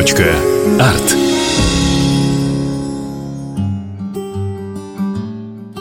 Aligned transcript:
Арт. 0.00 1.16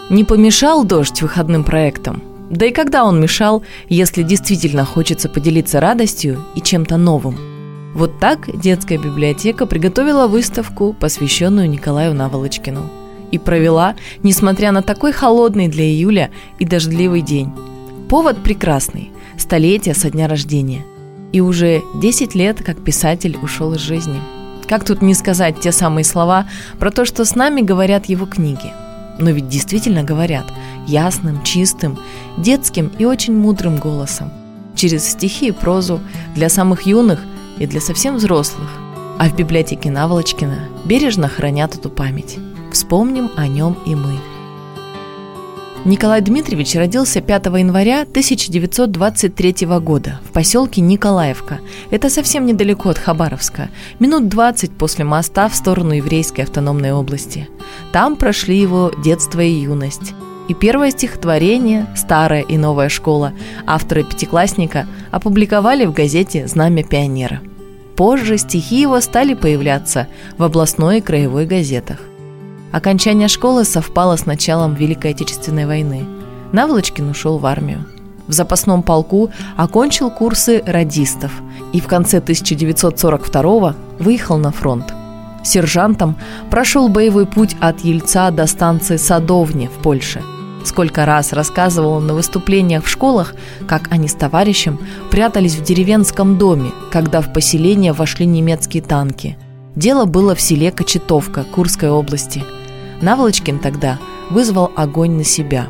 Не 0.10 0.26
помешал 0.26 0.84
дождь 0.84 1.22
выходным 1.22 1.64
проектам? 1.64 2.22
Да 2.50 2.66
и 2.66 2.72
когда 2.72 3.06
он 3.06 3.22
мешал, 3.22 3.64
если 3.88 4.24
действительно 4.24 4.84
хочется 4.84 5.30
поделиться 5.30 5.80
радостью 5.80 6.44
и 6.54 6.60
чем-то 6.60 6.98
новым? 6.98 7.38
Вот 7.96 8.20
так 8.20 8.50
детская 8.60 8.98
библиотека 8.98 9.66
приготовила 9.66 10.28
выставку, 10.28 10.92
посвященную 10.92 11.70
Николаю 11.70 12.14
Наволочкину. 12.14 12.90
И 13.32 13.38
провела, 13.38 13.96
несмотря 14.22 14.74
на 14.74 14.82
такой 14.82 15.14
холодный 15.14 15.70
для 15.70 15.86
июля 15.86 16.30
и 16.60 16.66
дождливый 16.66 17.22
день. 17.22 17.54
Повод 18.10 18.44
прекрасный– 18.44 19.12
столетие 19.38 19.96
со 19.96 20.10
дня 20.10 20.28
рождения. 20.28 20.84
И 21.32 21.42
уже 21.42 21.84
10 21.96 22.36
лет, 22.36 22.64
как 22.64 22.84
писатель 22.84 23.38
ушел 23.42 23.74
из 23.74 23.82
жизни. 23.82 24.20
Как 24.68 24.84
тут 24.84 25.02
не 25.02 25.14
сказать 25.14 25.60
те 25.60 25.72
самые 25.72 26.04
слова 26.04 26.48
про 26.80 26.92
то, 26.92 27.06
что 27.06 27.26
с 27.26 27.36
нами 27.36 27.62
говорят 27.62 28.06
его 28.06 28.26
книги– 28.26 28.74
но 29.20 29.32
ведь 29.32 29.50
действительно 29.50 30.04
говорят 30.04 30.46
ясным, 30.88 31.44
чистым, 31.44 32.00
детским 32.38 32.92
и 32.98 33.06
очень 33.06 33.38
мудрым 33.38 33.78
голосом, 33.78 34.32
через 34.76 35.08
стихи 35.08 35.50
и 35.50 35.52
прозу 35.52 36.00
для 36.36 36.50
самых 36.50 36.84
юных 36.84 37.20
и 37.60 37.68
для 37.68 37.82
совсем 37.82 38.16
взрослых. 38.16 38.70
А 39.20 39.28
в 39.28 39.36
библиотеке 39.36 39.92
Наволочкина 39.92 40.70
бережно 40.86 41.28
хранят 41.28 41.76
эту 41.76 41.90
память. 41.90 42.38
Вспомним 42.72 43.30
о 43.36 43.48
нем 43.48 43.78
и 43.86 43.94
мы– 43.94 44.18
Николай 45.86 46.20
Дмитриевич 46.20 46.76
родился 46.76 47.22
5 47.22 47.46
января 47.46 48.02
1923 48.02 49.66
года 49.80 50.20
в 50.28 50.34
поселке 50.34 50.82
Николаевка. 50.82 51.60
Это 51.90 52.10
совсем 52.10 52.46
недалеко 52.46 52.90
от 52.90 52.98
Хабаровска, 52.98 53.70
минут 53.98 54.28
20 54.28 54.72
после 54.72 55.06
моста 55.06 55.48
в 55.48 55.56
сторону 55.56 55.94
еврейской 55.94 56.42
автономной 56.42 56.92
области. 56.92 57.48
Там 57.94 58.18
прошли 58.18 58.60
его 58.60 58.92
детство 59.04 59.40
и 59.40 59.52
юность. 59.52 60.14
И 60.50 60.54
первое 60.54 60.92
стихотворение 60.92 61.88
«Старая 61.96 62.42
и 62.42 62.58
новая 62.58 62.90
школа» 62.90 63.32
автора 63.66 64.04
пятиклассника 64.04 64.86
опубликовали 65.12 65.86
в 65.86 65.94
газете 65.94 66.46
«Знамя 66.48 66.84
пионера». 66.84 67.40
Позже 67.96 68.38
стихи 68.38 68.82
его 68.82 69.00
стали 69.00 69.34
появляться 69.34 70.08
в 70.38 70.44
областной 70.44 70.98
и 70.98 71.02
краевой 71.02 71.46
газетах. 71.46 72.09
Окончание 72.72 73.28
школы 73.28 73.66
совпало 73.66 74.16
с 74.16 74.28
началом 74.28 74.76
Великой 74.76 75.12
Отечественной 75.12 75.66
войны. 75.66 76.06
Наволочкин 76.52 77.10
ушел 77.10 77.40
в 77.40 77.46
армию. 77.48 77.86
В 78.28 78.34
запасном 78.34 78.84
полку 78.84 79.32
окончил 79.58 80.12
курсы 80.12 80.62
радистов 80.68 81.32
и 81.74 81.82
в 81.82 81.88
конце 81.88 82.20
1942 82.20 83.76
выехал 83.98 84.38
на 84.38 84.52
фронт. 84.52 84.94
Сержантом 85.44 86.16
прошел 86.52 86.90
боевой 86.90 87.26
путь 87.26 87.56
от 87.60 87.80
Ельца 87.80 88.30
до 88.30 88.46
станции 88.46 88.98
Садовни 88.98 89.66
в 89.68 89.82
Польше. 89.82 90.22
Сколько 90.64 91.06
раз 91.06 91.34
рассказывал 91.34 91.94
он 91.94 92.06
на 92.06 92.14
выступлениях 92.14 92.84
в 92.84 92.90
школах, 92.90 93.34
как 93.68 93.92
они 93.92 94.08
с 94.08 94.14
товарищем 94.14 94.80
прятались 95.10 95.56
в 95.56 95.64
деревенском 95.64 96.38
доме, 96.38 96.70
когда 96.92 97.22
в 97.22 97.34
поселение 97.34 97.94
вошли 97.94 98.28
немецкие 98.28 98.84
танки. 98.84 99.40
Дело 99.76 100.06
было 100.06 100.36
в 100.36 100.42
селе 100.42 100.72
Кочетовка 100.72 101.44
Курской 101.44 101.90
области– 101.90 102.44
Наволочкин 103.02 103.60
тогда 103.60 103.98
вызвал 104.30 104.72
огонь 104.76 105.12
на 105.12 105.24
себя. 105.24 105.70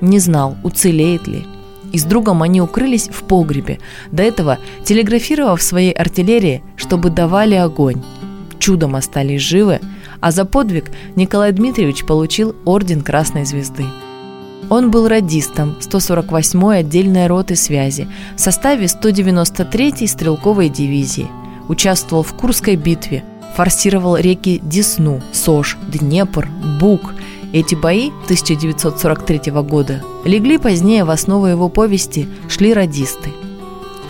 Не 0.00 0.18
знал, 0.18 0.56
уцелеет 0.62 1.26
ли. 1.26 1.46
И 1.92 1.98
с 1.98 2.04
другом 2.04 2.42
они 2.42 2.60
укрылись 2.60 3.08
в 3.08 3.24
погребе, 3.24 3.78
до 4.12 4.22
этого 4.22 4.58
телеграфировав 4.84 5.62
своей 5.62 5.92
артиллерии, 5.92 6.62
чтобы 6.76 7.10
давали 7.10 7.54
огонь. 7.54 8.02
Чудом 8.58 8.94
остались 8.94 9.40
живы, 9.40 9.80
а 10.20 10.30
за 10.30 10.44
подвиг 10.44 10.90
Николай 11.16 11.52
Дмитриевич 11.52 12.04
получил 12.04 12.54
орден 12.64 13.00
Красной 13.00 13.44
Звезды. 13.44 13.84
Он 14.68 14.90
был 14.90 15.08
радистом 15.08 15.76
148-й 15.80 16.80
отдельной 16.80 17.26
роты 17.26 17.56
связи 17.56 18.06
в 18.36 18.40
составе 18.40 18.84
193-й 18.84 20.06
стрелковой 20.06 20.68
дивизии. 20.68 21.28
Участвовал 21.68 22.22
в 22.22 22.34
Курской 22.34 22.76
битве– 22.76 23.24
форсировал 23.56 24.16
реки 24.16 24.60
Десну, 24.62 25.20
Сош, 25.32 25.76
Днепр, 25.88 26.48
Буг. 26.80 27.14
Эти 27.52 27.74
бои 27.74 28.08
1943 28.24 29.52
года 29.62 30.02
легли 30.24 30.58
позднее 30.58 31.04
в 31.04 31.10
основу 31.10 31.46
его 31.46 31.68
повести 31.68 32.28
«Шли 32.48 32.74
радисты». 32.74 33.30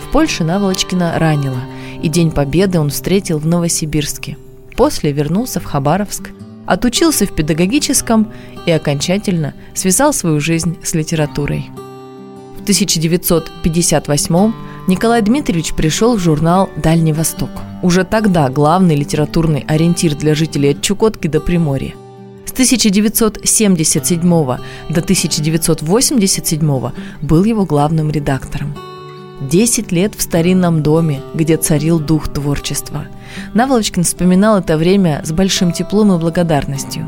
В 0.05 0.11
Польше 0.11 0.43
Наволочкина 0.43 1.13
ранило, 1.17 1.59
и 2.01 2.09
День 2.09 2.31
Победы 2.31 2.79
он 2.79 2.89
встретил 2.89 3.39
в 3.39 3.45
Новосибирске. 3.45 4.37
После 4.75 5.11
вернулся 5.11 5.59
в 5.59 5.65
Хабаровск, 5.65 6.31
отучился 6.65 7.25
в 7.25 7.35
педагогическом 7.35 8.31
и 8.65 8.71
окончательно 8.71 9.53
связал 9.73 10.13
свою 10.13 10.39
жизнь 10.39 10.77
с 10.83 10.93
литературой. 10.93 11.69
В 12.57 12.61
1958 12.63 14.53
Николай 14.89 15.21
Дмитриевич 15.21 15.75
пришел 15.75 16.15
в 16.15 16.19
журнал 16.19 16.67
«Дальний 16.75 17.13
Восток». 17.13 17.51
Уже 17.83 18.03
тогда 18.03 18.49
главный 18.49 18.95
литературный 18.95 19.63
ориентир 19.67 20.15
для 20.15 20.33
жителей 20.33 20.71
от 20.71 20.81
Чукотки 20.81 21.27
до 21.27 21.39
Приморья. 21.39 21.93
С 22.47 22.51
1977 22.51 24.19
до 24.19 24.59
1987 24.89 26.91
был 27.21 27.43
его 27.43 27.65
главным 27.65 28.09
редактором. 28.09 28.75
Десять 29.41 29.91
лет 29.91 30.15
в 30.15 30.23
старинном 30.23 30.81
доме, 30.81 31.21
где 31.35 31.57
царил 31.57 31.99
дух 31.99 32.27
творчества. 32.27 33.05
Наволочкин 33.53 34.03
вспоминал 34.03 34.57
это 34.57 34.75
время 34.75 35.21
с 35.23 35.31
большим 35.31 35.71
теплом 35.71 36.13
и 36.13 36.17
благодарностью. 36.17 37.07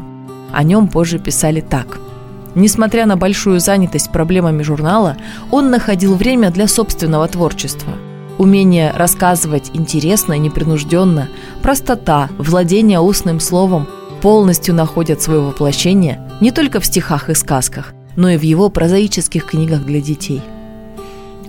О 0.54 0.62
нем 0.62 0.88
позже 0.88 1.18
писали 1.18 1.62
так– 1.62 2.00
Несмотря 2.56 3.06
на 3.06 3.16
большую 3.16 3.60
занятость 3.60 4.12
проблемами 4.12 4.62
журнала, 4.62 5.18
он 5.52 5.70
находил 5.72 6.16
время 6.16 6.52
для 6.52 6.68
собственного 6.68 7.28
творчества. 7.28 7.94
Умение 8.38 8.92
рассказывать 8.92 9.72
интересно 9.74 10.34
и 10.34 10.40
непринужденно, 10.40 11.30
простота, 11.62 12.30
владение 12.38 13.00
устным 13.00 13.40
словом 13.40 13.88
полностью 14.22 14.76
находят 14.76 15.22
свое 15.22 15.40
воплощение 15.40 16.22
не 16.42 16.52
только 16.52 16.80
в 16.80 16.86
стихах 16.86 17.30
и 17.30 17.36
сказках, 17.36 17.94
но 18.16 18.30
и 18.30 18.38
в 18.38 18.42
его 18.42 18.70
прозаических 18.70 19.46
книгах 19.46 19.86
для 19.86 20.02
детей. 20.02 20.42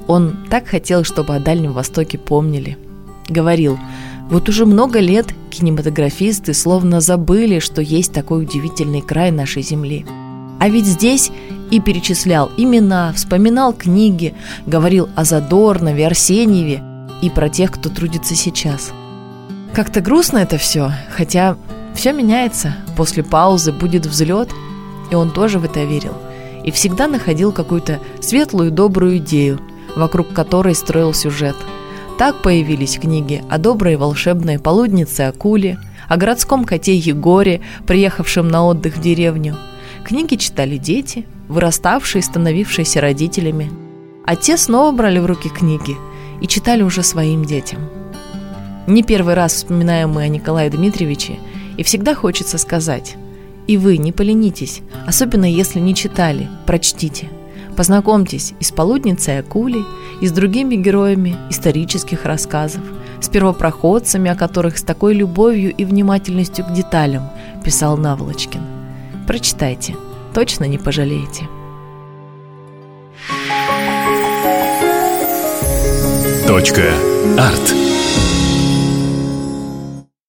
Он 0.06 0.36
так 0.50 0.66
хотел, 0.66 1.04
чтобы 1.04 1.34
о 1.34 1.40
Дальнем 1.40 1.72
Востоке 1.72 2.18
помнили. 2.18 2.76
Говорил, 3.28 3.78
вот 4.28 4.48
уже 4.48 4.66
много 4.66 5.00
лет 5.00 5.26
кинематографисты 5.50 6.54
словно 6.54 7.00
забыли, 7.00 7.58
что 7.58 7.80
есть 7.80 8.12
такой 8.12 8.42
удивительный 8.42 9.00
край 9.00 9.30
нашей 9.30 9.62
земли– 9.62 10.06
а 10.62 10.68
ведь 10.68 10.86
здесь 10.86 11.32
и 11.72 11.80
перечислял 11.80 12.52
имена, 12.56 13.12
вспоминал 13.14 13.72
книги, 13.72 14.32
говорил 14.64 15.08
о 15.16 15.24
Задорнове, 15.24 16.06
Арсеньеве 16.06 16.80
и 17.20 17.30
про 17.30 17.48
тех, 17.48 17.72
кто 17.72 17.88
трудится 17.88 18.36
сейчас. 18.36 18.92
Как-то 19.74 20.00
грустно 20.00 20.38
это 20.38 20.58
все, 20.58 20.92
хотя 21.10 21.56
все 21.96 22.12
меняется. 22.12 22.76
После 22.96 23.24
паузы 23.24 23.72
будет 23.72 24.06
взлет, 24.06 24.50
и 25.10 25.16
он 25.16 25.32
тоже 25.32 25.58
в 25.58 25.64
это 25.64 25.82
верил. 25.82 26.14
И 26.62 26.70
всегда 26.70 27.08
находил 27.08 27.50
какую-то 27.50 27.98
светлую 28.20 28.70
добрую 28.70 29.16
идею, 29.16 29.58
вокруг 29.96 30.32
которой 30.32 30.76
строил 30.76 31.12
сюжет. 31.12 31.56
Так 32.18 32.40
появились 32.40 33.00
книги 33.00 33.42
о 33.50 33.58
доброй 33.58 33.96
волшебной 33.96 34.60
полуднице 34.60 35.22
Акуле, 35.22 35.80
о 36.08 36.16
городском 36.16 36.64
коте 36.64 36.94
Егоре, 36.94 37.62
приехавшем 37.84 38.46
на 38.46 38.64
отдых 38.64 38.98
в 38.98 39.00
деревню– 39.00 39.56
Книги 40.04 40.34
читали 40.34 40.78
дети, 40.78 41.26
выраставшие 41.48 42.20
и 42.20 42.24
становившиеся 42.24 43.00
родителями. 43.00 43.70
А 44.26 44.36
те 44.36 44.56
снова 44.56 44.94
брали 44.94 45.18
в 45.18 45.26
руки 45.26 45.48
книги 45.48 45.96
и 46.40 46.46
читали 46.46 46.82
уже 46.82 47.02
своим 47.02 47.44
детям. 47.44 47.80
Не 48.86 49.02
первый 49.04 49.34
раз 49.34 49.54
вспоминаем 49.54 50.10
мы 50.10 50.22
о 50.22 50.28
Николае 50.28 50.70
Дмитриевиче, 50.70 51.38
и 51.76 51.84
всегда 51.84 52.14
хочется 52.14 52.58
сказать 52.58 53.16
«И 53.68 53.76
вы 53.76 53.96
не 53.96 54.10
поленитесь, 54.10 54.80
особенно 55.06 55.44
если 55.44 55.78
не 55.78 55.94
читали, 55.94 56.48
прочтите». 56.66 57.28
Познакомьтесь 57.76 58.52
и 58.60 58.64
с 58.64 58.72
полудницей 58.72 59.38
Акулей, 59.38 59.84
и 60.20 60.26
с 60.26 60.32
другими 60.32 60.74
героями 60.74 61.36
исторических 61.48 62.26
рассказов, 62.26 62.82
с 63.20 63.28
первопроходцами, 63.28 64.30
о 64.30 64.34
которых 64.34 64.76
с 64.76 64.82
такой 64.82 65.14
любовью 65.14 65.72
и 65.74 65.84
внимательностью 65.84 66.66
к 66.66 66.72
деталям 66.72 67.30
писал 67.64 67.96
Наволочкин. 67.96 68.81
Прочитайте, 69.26 69.94
точно 70.34 70.64
не 70.64 70.78
пожалеете. 70.78 71.48
Точка. 76.46 76.82
Арт. 77.38 77.74